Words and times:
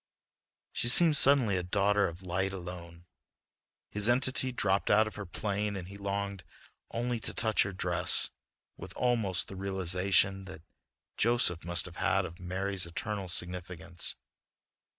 She 0.73 0.87
seemed 0.87 1.15
suddenly 1.15 1.57
a 1.57 1.61
daughter 1.61 2.07
of 2.07 2.23
light 2.23 2.53
alone. 2.53 3.05
His 3.91 4.09
entity 4.09 4.51
dropped 4.51 4.89
out 4.89 5.05
of 5.05 5.13
her 5.13 5.27
plane 5.27 5.75
and 5.75 5.89
he 5.89 5.95
longed 5.95 6.43
only 6.89 7.19
to 7.19 7.35
touch 7.35 7.61
her 7.61 7.71
dress 7.71 8.31
with 8.77 8.93
almost 8.95 9.47
the 9.47 9.55
realization 9.55 10.45
that 10.45 10.63
Joseph 11.17 11.63
must 11.63 11.85
have 11.85 11.97
had 11.97 12.25
of 12.25 12.39
Mary's 12.39 12.87
eternal 12.87 13.29
significance. 13.29 14.15